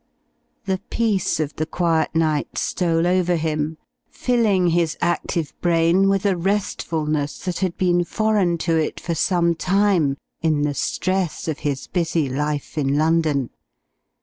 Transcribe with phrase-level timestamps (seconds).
[0.65, 3.77] The peace of the quiet night stole over him,
[4.09, 9.53] filling his active brain with a restfulness that had been foreign to it for some
[9.53, 13.51] time in the stress of his busy life in London.